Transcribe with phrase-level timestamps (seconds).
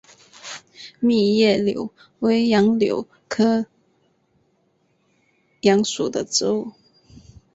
[0.99, 1.87] 密叶杨
[2.21, 3.67] 为杨柳科
[5.61, 6.71] 杨属的植物。